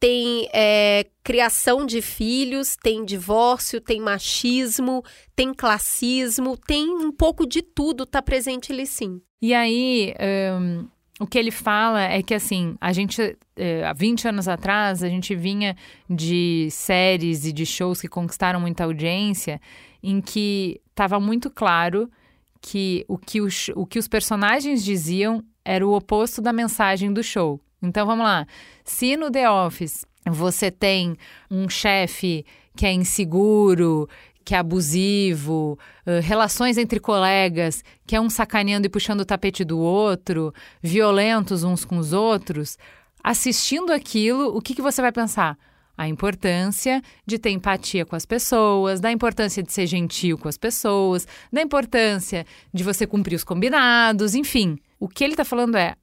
tem 0.00 0.48
é, 0.52 1.06
criação 1.22 1.86
de 1.86 2.02
filhos, 2.02 2.74
tem 2.82 3.04
divórcio, 3.04 3.80
tem 3.80 4.00
machismo, 4.00 5.04
tem 5.36 5.54
classismo, 5.54 6.56
tem 6.56 6.90
um 6.90 7.12
pouco 7.12 7.46
de 7.46 7.62
tudo, 7.62 8.04
tá 8.04 8.20
presente 8.20 8.72
ali 8.72 8.88
sim. 8.88 9.22
E 9.42 9.52
aí, 9.52 10.14
um, 10.60 10.86
o 11.18 11.26
que 11.26 11.36
ele 11.36 11.50
fala 11.50 12.00
é 12.00 12.22
que, 12.22 12.32
assim, 12.32 12.76
a 12.80 12.92
gente, 12.92 13.36
é, 13.56 13.84
há 13.84 13.92
20 13.92 14.28
anos 14.28 14.46
atrás, 14.46 15.02
a 15.02 15.08
gente 15.08 15.34
vinha 15.34 15.76
de 16.08 16.68
séries 16.70 17.44
e 17.44 17.52
de 17.52 17.66
shows 17.66 18.00
que 18.00 18.06
conquistaram 18.06 18.60
muita 18.60 18.84
audiência, 18.84 19.60
em 20.00 20.20
que 20.20 20.80
estava 20.90 21.18
muito 21.18 21.50
claro 21.50 22.08
que 22.60 23.04
o 23.08 23.18
que 23.18 23.40
os, 23.40 23.68
o 23.74 23.84
que 23.84 23.98
os 23.98 24.06
personagens 24.06 24.84
diziam 24.84 25.44
era 25.64 25.84
o 25.84 25.92
oposto 25.92 26.40
da 26.40 26.52
mensagem 26.52 27.12
do 27.12 27.22
show. 27.22 27.60
Então, 27.82 28.06
vamos 28.06 28.24
lá. 28.24 28.46
Se 28.84 29.16
no 29.16 29.28
The 29.28 29.50
Office 29.50 30.06
você 30.24 30.70
tem 30.70 31.16
um 31.50 31.68
chefe 31.68 32.46
que 32.76 32.86
é 32.86 32.92
inseguro, 32.92 34.08
que 34.44 34.54
é 34.54 34.58
abusivo, 34.58 35.78
relações 36.22 36.76
entre 36.76 36.98
colegas, 36.98 37.82
que 38.06 38.16
é 38.16 38.20
um 38.20 38.28
sacaneando 38.28 38.86
e 38.86 38.90
puxando 38.90 39.20
o 39.20 39.24
tapete 39.24 39.64
do 39.64 39.78
outro, 39.78 40.52
violentos 40.82 41.62
uns 41.62 41.84
com 41.84 41.96
os 41.96 42.12
outros, 42.12 42.76
assistindo 43.22 43.92
aquilo, 43.92 44.56
o 44.56 44.60
que, 44.60 44.74
que 44.74 44.82
você 44.82 45.00
vai 45.00 45.12
pensar? 45.12 45.56
A 45.96 46.08
importância 46.08 47.02
de 47.26 47.38
ter 47.38 47.50
empatia 47.50 48.04
com 48.04 48.16
as 48.16 48.26
pessoas, 48.26 48.98
da 48.98 49.12
importância 49.12 49.62
de 49.62 49.72
ser 49.72 49.86
gentil 49.86 50.38
com 50.38 50.48
as 50.48 50.56
pessoas, 50.56 51.28
da 51.52 51.62
importância 51.62 52.44
de 52.72 52.82
você 52.82 53.06
cumprir 53.06 53.36
os 53.36 53.44
combinados, 53.44 54.34
enfim. 54.34 54.78
O 54.98 55.06
que 55.06 55.22
ele 55.22 55.34
está 55.34 55.44
falando 55.44 55.76
é: 55.76 55.94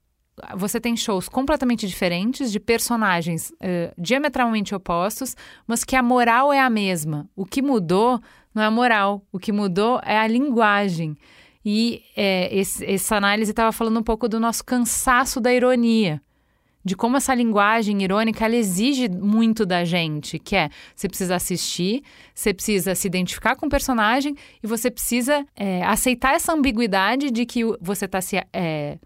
você 0.56 0.80
tem 0.80 0.96
shows 0.96 1.28
completamente 1.28 1.86
diferentes, 1.86 2.50
de 2.52 2.60
personagens 2.60 3.50
uh, 3.50 3.92
diametralmente 3.96 4.74
opostos, 4.74 5.36
mas 5.66 5.84
que 5.84 5.96
a 5.96 6.02
moral 6.02 6.52
é 6.52 6.60
a 6.60 6.70
mesma. 6.70 7.28
O 7.36 7.44
que 7.44 7.62
mudou 7.62 8.20
não 8.54 8.62
é 8.62 8.66
a 8.66 8.70
moral, 8.70 9.22
o 9.32 9.38
que 9.38 9.52
mudou 9.52 10.00
é 10.04 10.18
a 10.18 10.26
linguagem. 10.26 11.16
E 11.64 12.02
é, 12.16 12.54
esse, 12.54 12.84
essa 12.84 13.16
análise 13.16 13.50
estava 13.50 13.72
falando 13.72 14.00
um 14.00 14.02
pouco 14.02 14.28
do 14.28 14.40
nosso 14.40 14.64
cansaço 14.64 15.40
da 15.40 15.52
ironia, 15.52 16.20
de 16.82 16.96
como 16.96 17.16
essa 17.16 17.34
linguagem 17.34 18.02
irônica 18.02 18.44
ela 18.44 18.56
exige 18.56 19.08
muito 19.08 19.66
da 19.66 19.84
gente, 19.84 20.38
que 20.38 20.56
é 20.56 20.70
você 20.94 21.08
precisa 21.08 21.36
assistir, 21.36 22.02
você 22.34 22.54
precisa 22.54 22.94
se 22.94 23.06
identificar 23.06 23.54
com 23.56 23.66
o 23.66 23.70
personagem 23.70 24.34
e 24.62 24.66
você 24.66 24.90
precisa 24.90 25.44
é, 25.54 25.82
aceitar 25.84 26.34
essa 26.34 26.54
ambiguidade 26.54 27.30
de 27.30 27.44
que 27.44 27.62
você 27.80 28.06
está 28.06 28.20
se 28.22 28.42
é, 28.52 28.98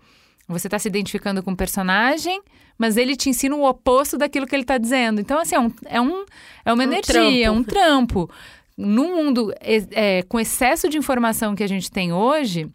você 0.49 0.67
está 0.67 0.79
se 0.79 0.89
identificando 0.89 1.43
com 1.43 1.53
o 1.53 1.57
personagem, 1.57 2.41
mas 2.79 2.97
ele 2.97 3.17
te 3.17 3.31
ensina 3.31 3.55
o 3.55 3.65
oposto 3.65 4.19
daquilo 4.19 4.47
que 4.47 4.55
ele 4.55 4.63
está 4.63 4.79
dizendo. 4.79 5.21
Então, 5.21 5.39
assim, 5.39 5.55
é, 5.55 5.61
um, 5.61 5.73
é, 5.87 6.01
um, 6.01 6.25
é 6.65 6.73
uma 6.73 6.83
um 6.83 6.87
energia, 6.87 7.45
trampo. 7.45 7.59
um 7.59 7.65
trampo. 7.65 8.31
Num 8.77 9.17
mundo 9.17 9.55
é, 9.61 10.23
com 10.23 10.39
excesso 10.39 10.89
de 10.89 10.99
informação 10.99 11.55
que 11.55 11.63
a 11.63 11.69
gente 11.69 11.91
tem 11.91 12.13
hoje, 12.13 12.69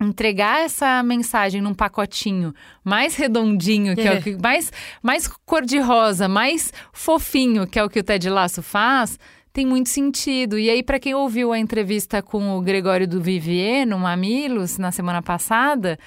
entregar 0.00 0.60
essa 0.60 1.02
mensagem 1.02 1.60
num 1.60 1.74
pacotinho 1.74 2.54
mais 2.84 3.16
redondinho, 3.16 3.94
que 3.96 4.02
é, 4.02 4.14
é 4.14 4.18
o 4.18 4.22
que 4.22 4.36
mais, 4.40 4.70
mais 5.02 5.26
cor-de-rosa, 5.26 6.28
mais 6.28 6.72
fofinho, 6.92 7.66
que 7.66 7.78
é 7.78 7.84
o 7.84 7.88
que 7.88 7.98
o 7.98 8.04
Ted 8.04 8.28
Lasso 8.28 8.62
faz, 8.62 9.18
tem 9.52 9.66
muito 9.66 9.88
sentido. 9.88 10.58
E 10.58 10.70
aí, 10.70 10.82
para 10.82 11.00
quem 11.00 11.14
ouviu 11.14 11.52
a 11.52 11.58
entrevista 11.58 12.22
com 12.22 12.56
o 12.56 12.60
Gregório 12.60 13.08
do 13.08 13.20
Vivier 13.20 13.86
no 13.86 13.98
Mamilos 13.98 14.78
na 14.78 14.92
semana 14.92 15.20
passada, 15.20 15.98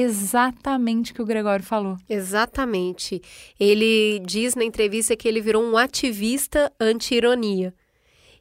exatamente 0.00 1.12
o 1.12 1.14
que 1.14 1.22
o 1.22 1.26
Gregório 1.26 1.64
falou. 1.64 1.96
Exatamente. 2.08 3.22
Ele 3.58 4.20
diz 4.20 4.54
na 4.54 4.64
entrevista 4.64 5.16
que 5.16 5.28
ele 5.28 5.40
virou 5.40 5.62
um 5.62 5.76
ativista 5.76 6.72
anti-ironia. 6.80 7.74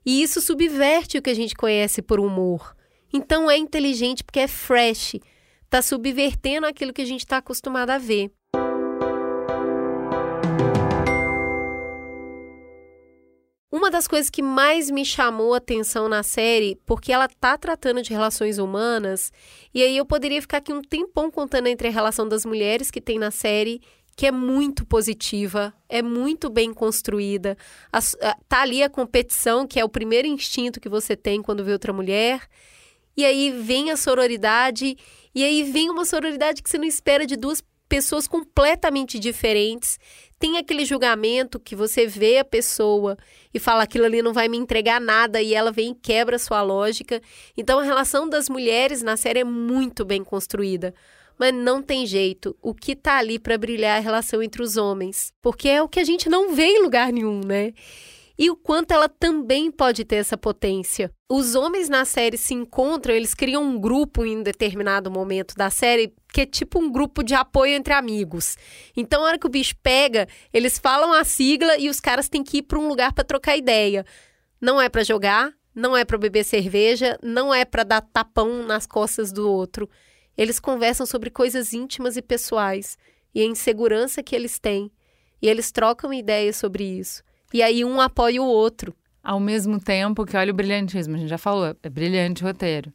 E 0.05 0.21
isso 0.21 0.41
subverte 0.41 1.17
o 1.17 1.21
que 1.21 1.29
a 1.29 1.35
gente 1.35 1.55
conhece 1.55 2.01
por 2.01 2.19
humor. 2.19 2.75
Então 3.13 3.49
é 3.49 3.57
inteligente 3.57 4.23
porque 4.23 4.39
é 4.39 4.47
fresh, 4.47 5.15
está 5.63 5.81
subvertendo 5.81 6.65
aquilo 6.65 6.91
que 6.91 7.01
a 7.01 7.05
gente 7.05 7.21
está 7.21 7.37
acostumado 7.37 7.91
a 7.91 7.97
ver. 7.97 8.31
Uma 13.83 13.91
das 13.91 14.07
coisas 14.07 14.29
que 14.29 14.41
mais 14.41 14.89
me 14.89 15.03
chamou 15.03 15.53
a 15.53 15.57
atenção 15.57 16.07
na 16.07 16.23
série, 16.23 16.79
porque 16.85 17.11
ela 17.11 17.27
tá 17.27 17.57
tratando 17.57 18.01
de 18.01 18.13
relações 18.13 18.57
humanas, 18.57 19.29
e 19.73 19.83
aí 19.83 19.97
eu 19.97 20.05
poderia 20.05 20.41
ficar 20.41 20.59
aqui 20.59 20.71
um 20.71 20.81
tempão 20.81 21.29
contando 21.29 21.67
entre 21.67 21.89
a 21.89 21.91
relação 21.91 22.25
das 22.25 22.45
mulheres 22.45 22.89
que 22.89 23.01
tem 23.01 23.19
na 23.19 23.29
série, 23.29 23.81
que 24.15 24.25
é 24.25 24.31
muito 24.31 24.85
positiva, 24.85 25.73
é 25.89 26.01
muito 26.01 26.49
bem 26.49 26.73
construída. 26.73 27.57
A, 27.91 27.97
a, 27.97 28.37
tá 28.47 28.61
ali 28.61 28.81
a 28.81 28.89
competição, 28.89 29.67
que 29.67 29.77
é 29.77 29.83
o 29.83 29.89
primeiro 29.89 30.29
instinto 30.29 30.79
que 30.79 30.87
você 30.87 31.13
tem 31.13 31.41
quando 31.41 31.65
vê 31.65 31.73
outra 31.73 31.91
mulher. 31.91 32.47
E 33.17 33.25
aí 33.25 33.51
vem 33.51 33.91
a 33.91 33.97
sororidade, 33.97 34.95
e 35.35 35.43
aí 35.43 35.61
vem 35.61 35.89
uma 35.89 36.05
sororidade 36.05 36.63
que 36.63 36.69
você 36.69 36.77
não 36.77 36.87
espera 36.87 37.25
de 37.25 37.35
duas 37.35 37.61
pessoas 37.93 38.27
completamente 38.27 39.19
diferentes. 39.19 39.99
Tem 40.39 40.57
aquele 40.57 40.83
julgamento 40.83 41.59
que 41.59 41.75
você 41.75 42.07
vê 42.07 42.39
a 42.39 42.43
pessoa 42.43 43.15
e 43.53 43.59
fala 43.59 43.83
aquilo 43.83 44.05
ali 44.05 44.19
não 44.19 44.33
vai 44.33 44.47
me 44.47 44.57
entregar 44.57 44.99
nada 44.99 45.39
e 45.43 45.53
ela 45.53 45.71
vem 45.71 45.91
e 45.91 45.95
quebra 45.95 46.39
sua 46.39 46.63
lógica. 46.63 47.21
Então 47.55 47.77
a 47.77 47.83
relação 47.83 48.27
das 48.27 48.49
mulheres 48.49 49.03
na 49.03 49.15
série 49.15 49.41
é 49.41 49.43
muito 49.43 50.03
bem 50.03 50.23
construída. 50.23 50.91
Mas 51.37 51.53
não 51.53 51.83
tem 51.83 52.03
jeito. 52.07 52.57
O 52.63 52.73
que 52.73 52.95
tá 52.95 53.19
ali 53.19 53.37
para 53.37 53.59
brilhar 53.59 53.97
é 53.97 53.99
a 53.99 54.01
relação 54.01 54.41
entre 54.41 54.63
os 54.63 54.75
homens, 54.75 55.31
porque 55.39 55.69
é 55.69 55.79
o 55.79 55.87
que 55.87 55.99
a 55.99 56.03
gente 56.03 56.27
não 56.27 56.55
vê 56.55 56.65
em 56.65 56.81
lugar 56.81 57.13
nenhum, 57.13 57.41
né? 57.45 57.73
E 58.37 58.49
o 58.49 58.55
quanto 58.55 58.91
ela 58.91 59.07
também 59.07 59.71
pode 59.71 60.03
ter 60.03 60.15
essa 60.15 60.37
potência. 60.37 61.11
Os 61.29 61.55
homens 61.55 61.87
na 61.87 62.03
série 62.05 62.37
se 62.37 62.53
encontram, 62.53 63.13
eles 63.13 63.33
criam 63.33 63.63
um 63.63 63.79
grupo 63.79 64.25
em 64.25 64.41
determinado 64.41 65.11
momento 65.11 65.55
da 65.55 65.69
série, 65.69 66.13
que 66.33 66.41
é 66.41 66.45
tipo 66.45 66.79
um 66.79 66.91
grupo 66.91 67.23
de 67.23 67.35
apoio 67.35 67.73
entre 67.73 67.93
amigos. 67.93 68.57
Então, 68.95 69.21
na 69.21 69.27
hora 69.27 69.39
que 69.39 69.45
o 69.45 69.49
bicho 69.49 69.75
pega, 69.83 70.27
eles 70.51 70.79
falam 70.79 71.13
a 71.13 71.23
sigla 71.23 71.77
e 71.77 71.89
os 71.89 71.99
caras 71.99 72.27
têm 72.27 72.43
que 72.43 72.57
ir 72.57 72.63
para 72.63 72.79
um 72.79 72.87
lugar 72.87 73.13
para 73.13 73.23
trocar 73.23 73.55
ideia. 73.55 74.05
Não 74.59 74.81
é 74.81 74.89
para 74.89 75.03
jogar, 75.03 75.53
não 75.75 75.95
é 75.95 76.03
para 76.03 76.17
beber 76.17 76.43
cerveja, 76.43 77.17
não 77.21 77.53
é 77.53 77.65
para 77.65 77.83
dar 77.83 78.01
tapão 78.01 78.63
nas 78.63 78.85
costas 78.85 79.31
do 79.31 79.49
outro. 79.49 79.89
Eles 80.37 80.59
conversam 80.59 81.05
sobre 81.05 81.29
coisas 81.29 81.73
íntimas 81.73 82.17
e 82.17 82.21
pessoais 82.21 82.97
e 83.33 83.41
a 83.41 83.45
insegurança 83.45 84.23
que 84.23 84.35
eles 84.35 84.59
têm. 84.59 84.91
E 85.41 85.47
eles 85.47 85.71
trocam 85.71 86.13
ideias 86.13 86.55
sobre 86.55 86.83
isso. 86.83 87.23
E 87.53 87.61
aí 87.61 87.85
um 87.85 88.01
apoia 88.01 88.41
o 88.41 88.45
outro. 88.45 88.93
Ao 89.23 89.39
mesmo 89.39 89.79
tempo 89.79 90.25
que, 90.25 90.35
olha 90.35 90.51
o 90.51 90.55
brilhantismo, 90.55 91.15
a 91.15 91.17
gente 91.17 91.29
já 91.29 91.37
falou, 91.37 91.75
é 91.81 91.89
brilhante 91.89 92.43
o 92.43 92.47
roteiro. 92.47 92.91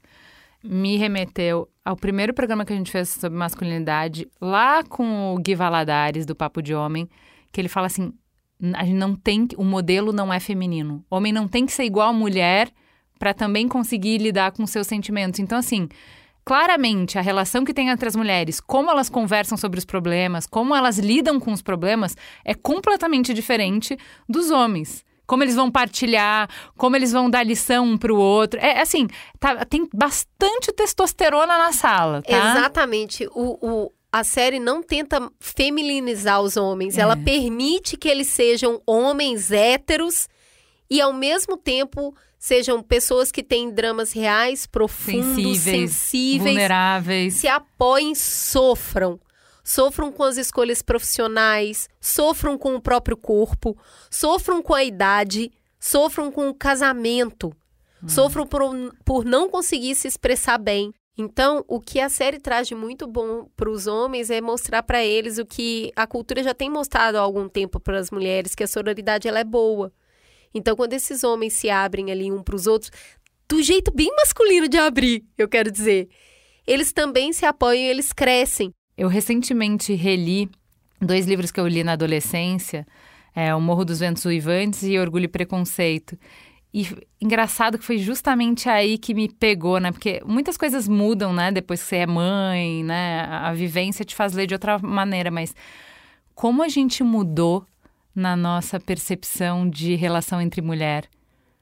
Me 0.63 0.97
remeteu 0.97 1.69
ao 1.85 1.97
primeiro 1.97 2.35
programa 2.35 2.65
que 2.65 2.73
a 2.73 2.77
gente 2.77 2.91
fez 2.91 3.09
sobre 3.09 3.39
masculinidade, 3.39 4.29
lá 4.41 4.83
com 4.83 5.33
o 5.35 5.39
Gui 5.39 5.55
Valadares, 5.55 6.27
do 6.27 6.35
Papo 6.35 6.61
de 6.61 6.75
Homem, 6.75 7.09
que 7.53 7.61
ele 7.61 7.69
fala 7.69 7.87
assim: 7.87 8.13
a 8.75 8.85
gente 8.85 8.97
não 8.97 9.15
tem, 9.15 9.47
o 9.57 9.65
modelo 9.65 10.13
não 10.13 10.33
é 10.33 10.41
feminino. 10.41 11.05
Homem 11.09 11.33
não 11.33 11.47
tem 11.47 11.65
que 11.65 11.73
ser 11.73 11.85
igual 11.85 12.09
a 12.09 12.13
mulher 12.13 12.69
para 13.19 13.33
também 13.33 13.69
conseguir 13.69 14.19
lidar 14.19 14.53
com 14.53 14.67
seus 14.67 14.87
sentimentos. 14.87 15.41
Então, 15.41 15.59
assim, 15.59 15.89
claramente 16.49 17.19
a 17.19 17.21
relação 17.21 17.63
que 17.63 17.75
tem 17.75 17.91
entre 17.91 18.09
as 18.09 18.17
mulheres, 18.17 18.59
como 18.59 18.91
elas 18.91 19.11
conversam 19.11 19.59
sobre 19.59 19.79
os 19.79 19.85
problemas, 19.85 20.47
como 20.47 20.75
elas 20.75 20.99
lidam 20.99 21.39
com 21.39 21.53
os 21.53 21.61
problemas, 21.61 22.17
é 22.43 22.55
completamente 22.55 23.35
diferente 23.35 23.99
dos 24.27 24.51
homens. 24.51 25.05
Como 25.27 25.43
eles 25.43 25.55
vão 25.55 25.71
partilhar, 25.71 26.49
como 26.75 26.97
eles 26.97 27.13
vão 27.13 27.29
dar 27.29 27.45
lição 27.45 27.85
um 27.85 27.99
para 27.99 28.15
o 28.15 28.17
outro. 28.17 28.59
É 28.61 28.81
assim, 28.81 29.09
tá, 29.39 29.63
tem 29.67 29.87
bastante 29.93 30.73
testosterona 30.73 31.59
na 31.59 31.71
sala, 31.71 32.23
tá? 32.23 32.35
Exatamente. 32.35 33.29
O, 33.35 33.59
o, 33.61 33.93
a 34.11 34.25
série 34.25 34.59
não 34.59 34.83
tenta 34.83 35.31
feminilizar 35.39 36.41
os 36.41 36.57
homens, 36.57 36.97
é. 36.97 37.03
ela 37.03 37.15
permite 37.15 37.95
que 37.95 38.09
eles 38.09 38.29
sejam 38.29 38.81
homens 38.87 39.53
héteros 39.53 40.31
e, 40.89 40.99
ao 40.99 41.13
mesmo 41.13 41.59
tempo, 41.59 42.17
sejam 42.39 42.83
pessoas 42.83 43.33
que 43.33 43.43
têm 43.43 43.71
dramas 43.71 44.13
reais, 44.13 44.67
profundos, 44.67 45.59
sensíveis, 45.59 45.91
sensíveis 45.91 46.55
vulneráveis, 46.55 47.35
se 47.35 47.49
apoiem, 47.49 48.15
sofram. 48.15 49.21
Sofram 49.65 50.11
com 50.11 50.23
as 50.23 50.39
escolhas 50.39 50.81
profissionais, 50.81 51.91
sofram 52.01 52.57
com 52.57 52.75
o 52.75 52.81
próprio 52.81 53.19
corpo, 53.19 53.77
sofram 54.11 54.63
com 54.63 54.73
a 54.73 54.83
idade, 54.83 55.53
sofram 55.79 56.33
com 56.33 56.49
o 56.49 56.55
casamento, 56.55 57.55
hum. 58.03 58.09
sofram 58.09 58.47
por, 58.47 58.63
por 59.05 59.27
não 59.27 59.51
conseguir 59.51 59.95
se 59.95 60.09
expressar 60.09 60.57
bem. 60.57 60.91
Então, 61.19 61.65
o 61.67 61.81
que 61.81 61.99
a 62.01 62.09
série 62.09 62.39
traz 62.39 62.69
de 62.69 62.75
muito 62.75 63.07
bom 63.07 63.47
para 63.57 63.69
os 63.69 63.87
homens 63.89 64.31
é 64.31 64.41
mostrar 64.41 64.85
para 64.85 65.05
eles 65.05 65.37
o 65.37 65.45
que 65.45 65.93
a 65.97 66.07
cultura 66.07 66.43
já 66.43 66.55
tem 66.55 66.71
mostrado 66.71 67.19
há 67.19 67.21
algum 67.21 67.49
tempo 67.49 67.81
para 67.81 67.99
as 67.99 68.11
mulheres, 68.11 68.55
que 68.55 68.63
a 68.63 68.69
sororidade 68.69 69.27
ela 69.27 69.41
é 69.41 69.45
boa. 69.45 69.93
Então, 70.59 70.77
quando 70.77 70.93
esses 70.93 71.25
homens 71.25 71.53
se 71.55 71.71
abrem 71.71 72.11
ali 72.11 72.31
um 72.31 72.43
para 72.43 72.57
os 72.57 72.67
outros, 72.67 72.91
do 73.49 73.63
jeito 73.63 73.91
bem 73.95 74.11
masculino 74.17 74.69
de 74.69 74.77
abrir, 74.77 75.25
eu 75.39 75.49
quero 75.49 75.71
dizer, 75.71 76.09
eles 76.67 76.93
também 76.93 77.33
se 77.33 77.47
apoiam 77.47 77.81
e 77.81 77.89
eles 77.89 78.13
crescem. 78.13 78.71
Eu 78.97 79.09
recentemente 79.09 79.95
reli 79.95 80.51
dois 81.01 81.27
livros 81.27 81.51
que 81.51 81.61
eu 81.61 81.67
li 81.67 81.83
na 81.83 81.93
adolescência, 81.93 82.87
é, 83.35 83.55
O 83.55 83.61
Morro 83.61 83.85
dos 83.85 84.01
Ventos 84.01 84.25
Uivantes 84.25 84.83
e 84.83 84.99
Orgulho 84.99 85.25
e 85.25 85.29
Preconceito. 85.29 86.19
e 86.75 86.87
engraçado 87.21 87.79
que 87.79 87.85
foi 87.85 87.97
justamente 87.99 88.69
aí 88.69 88.99
que 88.99 89.15
me 89.15 89.29
pegou, 89.29 89.81
né? 89.81 89.91
Porque 89.93 90.21
muitas 90.27 90.57
coisas 90.57 90.87
mudam, 90.87 91.33
né? 91.33 91.51
Depois 91.51 91.81
que 91.81 91.89
você 91.89 91.97
é 91.97 92.07
mãe, 92.07 92.85
né? 92.85 93.23
A 93.31 93.55
vivência 93.55 94.05
te 94.05 94.15
faz 94.15 94.35
ler 94.35 94.47
de 94.47 94.55
outra 94.55 94.79
maneira, 94.79 95.31
mas 95.31 95.55
como 96.35 96.63
a 96.63 96.69
gente 96.69 97.03
mudou 97.03 97.65
na 98.19 98.37
nossa 98.37 98.81
percepção 98.81 99.69
de 99.69 99.95
relação 99.95 100.41
entre 100.41 100.61
mulher. 100.61 101.09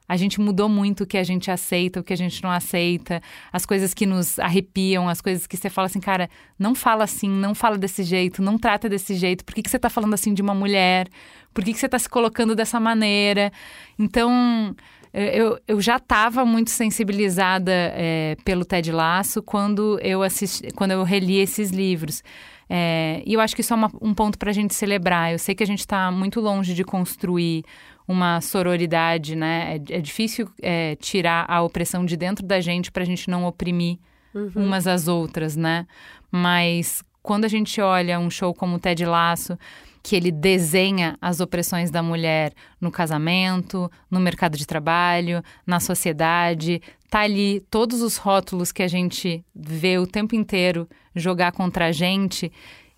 A 0.09 0.17
gente 0.17 0.41
mudou 0.41 0.69
muito 0.69 1.03
o 1.03 1.07
que 1.07 1.19
a 1.19 1.25
gente 1.25 1.51
aceita, 1.51 1.99
o 1.99 2.05
que 2.05 2.13
a 2.13 2.17
gente 2.17 2.43
não 2.43 2.51
aceita, 2.51 3.21
as 3.53 3.67
coisas 3.67 3.93
que 3.93 4.07
nos 4.07 4.39
arrepiam, 4.39 5.09
as 5.09 5.21
coisas 5.21 5.47
que 5.47 5.57
você 5.57 5.69
fala 5.69 5.87
assim, 5.87 6.01
cara, 6.01 6.31
não 6.59 6.75
fala 6.75 7.05
assim, 7.05 7.29
não 7.29 7.55
fala 7.55 7.77
desse 7.77 8.05
jeito, 8.05 8.41
não 8.41 8.57
trata 8.57 8.89
desse 8.89 9.15
jeito, 9.17 9.45
por 9.45 9.55
que, 9.55 9.63
que 9.63 9.71
você 9.71 9.77
está 9.77 9.91
falando 9.91 10.15
assim 10.15 10.33
de 10.33 10.41
uma 10.41 10.55
mulher? 10.55 11.09
Por 11.53 11.65
que, 11.65 11.73
que 11.73 11.79
você 11.79 11.87
está 11.87 11.99
se 11.99 12.09
colocando 12.09 12.55
dessa 12.55 12.79
maneira? 12.79 13.51
Então, 13.99 14.77
eu, 15.13 15.59
eu 15.67 15.81
já 15.81 15.97
estava 15.97 16.45
muito 16.45 16.71
sensibilizada 16.71 17.73
é, 17.73 18.37
pelo 18.45 18.65
Ted 18.65 18.93
Lasso 18.93 19.43
quando 19.43 19.99
eu 20.01 20.23
assisti, 20.23 20.69
quando 20.77 20.93
eu 20.93 21.03
reli 21.03 21.39
esses 21.39 21.71
livros. 21.71 22.23
É, 22.69 23.23
e 23.25 23.35
eu 23.35 23.41
acho 23.41 23.55
que 23.55 23.61
isso 23.61 23.73
é 23.73 23.77
uma, 23.77 23.91
um 24.01 24.13
ponto 24.13 24.39
para 24.39 24.51
a 24.51 24.53
gente 24.53 24.75
celebrar. 24.75 25.33
Eu 25.33 25.39
sei 25.39 25.55
que 25.55 25.63
a 25.63 25.67
gente 25.67 25.81
está 25.81 26.11
muito 26.11 26.41
longe 26.41 26.75
de 26.75 26.85
construir 26.85 27.65
uma 28.07 28.41
sororidade, 28.41 29.35
né? 29.35 29.77
É, 29.89 29.97
é 29.97 30.01
difícil 30.01 30.49
é, 30.63 30.97
tirar 30.97 31.45
a 31.49 31.63
opressão 31.63 32.05
de 32.05 32.17
dentro 32.17 32.45
da 32.45 32.61
gente 32.61 32.91
para 32.91 33.03
a 33.03 33.07
gente 33.07 33.29
não 33.29 33.45
oprimir 33.45 33.99
uhum. 34.35 34.51
umas 34.55 34.87
às 34.87 35.09
outras, 35.09 35.57
né? 35.57 35.87
Mas 36.31 37.03
quando 37.23 37.45
a 37.45 37.49
gente 37.49 37.81
olha 37.81 38.19
um 38.19 38.31
show 38.31 38.55
como 38.55 38.77
o 38.77 38.79
Ted 38.79 39.05
Lasso, 39.05 39.59
que 40.07 40.15
ele 40.15 40.31
desenha 40.31 41.19
as 41.21 41.41
opressões 41.41 41.91
da 41.91 42.01
mulher 42.01 42.53
no 42.81 42.93
casamento, 42.93 43.91
no 44.09 44.21
mercado 44.21 44.57
de 44.57 44.65
trabalho, 44.65 45.43
na 45.67 45.81
sociedade, 45.81 46.81
tá 47.11 47.23
ali 47.23 47.59
todos 47.69 48.03
os 48.03 48.17
rótulos 48.17 48.71
que 48.71 48.85
a 48.85 48.89
gente 48.89 49.45
vê 49.53 49.99
o 49.99 50.07
tempo 50.07 50.37
inteiro 50.37 50.89
jogar 51.13 51.51
contra 51.51 51.87
a 51.87 51.93
gente 51.93 52.53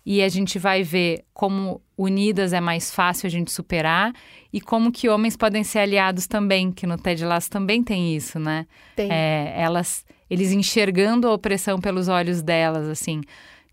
e 0.05 0.21
a 0.21 0.29
gente 0.29 0.59
vai 0.59 0.83
ver 0.83 1.25
como 1.33 1.81
unidas 1.97 2.53
é 2.53 2.61
mais 2.61 2.93
fácil 2.93 3.25
a 3.25 3.31
gente 3.31 3.51
superar 3.51 4.13
e 4.53 4.61
como 4.61 4.91
que 4.91 5.09
homens 5.09 5.35
podem 5.35 5.63
ser 5.63 5.79
aliados 5.79 6.27
também, 6.27 6.71
que 6.71 6.85
no 6.85 6.95
Ted 6.95 7.25
Lasso 7.25 7.49
também 7.49 7.81
tem 7.81 8.15
isso, 8.15 8.37
né? 8.37 8.67
Tem. 8.95 9.11
É, 9.11 9.55
elas, 9.57 10.05
eles 10.29 10.51
enxergando 10.51 11.27
a 11.27 11.33
opressão 11.33 11.81
pelos 11.81 12.07
olhos 12.07 12.43
delas, 12.43 12.87
assim. 12.87 13.21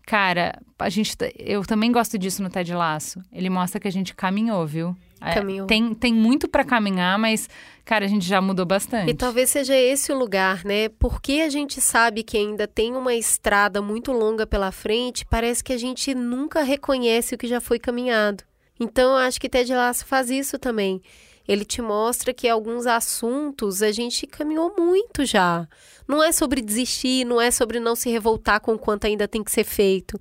Cara, 0.07 0.57
a 0.79 0.87
gente, 0.87 1.17
eu 1.37 1.65
também 1.65 1.91
gosto 1.91 2.17
disso 2.17 2.41
no 2.41 2.49
Ted 2.49 2.73
Lasso. 2.73 3.21
Ele 3.29 3.49
mostra 3.49 3.77
que 3.77 3.89
a 3.89 3.91
gente 3.91 4.15
caminhou, 4.15 4.65
viu? 4.65 4.95
É, 5.19 5.33
caminhou. 5.33 5.65
É, 5.65 5.67
tem, 5.67 5.93
tem 5.93 6.13
muito 6.13 6.47
para 6.47 6.63
caminhar, 6.63 7.19
mas, 7.19 7.49
cara, 7.83 8.05
a 8.05 8.07
gente 8.07 8.25
já 8.25 8.39
mudou 8.39 8.65
bastante. 8.65 9.11
E 9.11 9.13
talvez 9.13 9.49
seja 9.49 9.75
esse 9.75 10.09
o 10.13 10.17
lugar, 10.17 10.63
né? 10.63 10.87
Porque 10.97 11.41
a 11.41 11.49
gente 11.49 11.81
sabe 11.81 12.23
que 12.23 12.37
ainda 12.37 12.65
tem 12.65 12.95
uma 12.95 13.13
estrada 13.15 13.81
muito 13.81 14.13
longa 14.13 14.47
pela 14.47 14.71
frente, 14.71 15.25
parece 15.25 15.61
que 15.61 15.73
a 15.73 15.77
gente 15.77 16.15
nunca 16.15 16.63
reconhece 16.63 17.35
o 17.35 17.37
que 17.37 17.45
já 17.45 17.59
foi 17.59 17.77
caminhado. 17.77 18.45
Então, 18.79 19.11
eu 19.11 19.17
acho 19.17 19.41
que 19.41 19.49
Ted 19.49 19.73
Lasso 19.73 20.05
faz 20.05 20.29
isso 20.29 20.57
também. 20.57 21.01
Ele 21.47 21.63
te 21.63 21.81
mostra 21.81 22.33
que 22.33 22.47
alguns 22.47 22.85
assuntos 22.85 23.81
a 23.81 23.91
gente 23.91 24.27
caminhou 24.27 24.73
muito 24.77 25.25
já. 25.25 25.67
Não 26.07 26.23
é 26.23 26.31
sobre 26.31 26.61
desistir, 26.61 27.25
não 27.25 27.39
é 27.39 27.51
sobre 27.51 27.79
não 27.79 27.95
se 27.95 28.09
revoltar 28.09 28.59
com 28.59 28.73
o 28.73 28.79
quanto 28.79 29.07
ainda 29.07 29.27
tem 29.27 29.43
que 29.43 29.51
ser 29.51 29.63
feito 29.63 30.19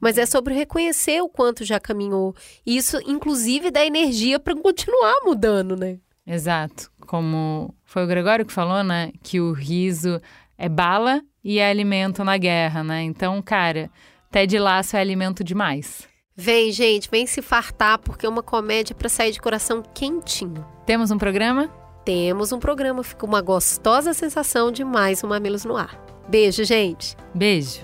mas 0.00 0.16
é 0.16 0.26
sobre 0.26 0.54
reconhecer 0.54 1.20
o 1.20 1.28
quanto 1.28 1.64
já 1.64 1.80
caminhou. 1.80 2.34
E 2.64 2.76
isso, 2.76 2.98
inclusive, 3.06 3.70
dá 3.70 3.84
energia 3.84 4.38
para 4.38 4.54
continuar 4.54 5.14
mudando, 5.24 5.76
né? 5.76 5.98
Exato. 6.26 6.90
Como 7.00 7.74
foi 7.84 8.04
o 8.04 8.06
Gregório 8.06 8.46
que 8.46 8.52
falou, 8.52 8.84
né? 8.84 9.12
Que 9.22 9.40
o 9.40 9.52
riso 9.52 10.20
é 10.56 10.68
bala 10.68 11.22
e 11.42 11.58
é 11.58 11.70
alimento 11.70 12.22
na 12.22 12.36
guerra, 12.36 12.84
né? 12.84 13.02
Então, 13.02 13.40
cara, 13.42 13.90
Ted 14.30 14.58
Laço 14.58 14.96
é 14.96 15.00
alimento 15.00 15.42
demais. 15.42 16.06
Vem, 16.40 16.70
gente, 16.70 17.10
vem 17.10 17.26
se 17.26 17.42
fartar, 17.42 17.98
porque 17.98 18.24
é 18.24 18.28
uma 18.28 18.44
comédia 18.44 18.94
para 18.94 19.08
sair 19.08 19.32
de 19.32 19.40
coração 19.40 19.82
quentinho. 19.82 20.64
Temos 20.86 21.10
um 21.10 21.18
programa? 21.18 21.68
Temos 22.04 22.52
um 22.52 22.60
programa. 22.60 23.02
Fica 23.02 23.26
uma 23.26 23.40
gostosa 23.40 24.14
sensação 24.14 24.70
de 24.70 24.84
mais 24.84 25.24
um 25.24 25.26
Mamilos 25.26 25.64
no 25.64 25.76
Ar. 25.76 26.00
Beijo, 26.28 26.62
gente. 26.62 27.16
Beijo. 27.34 27.80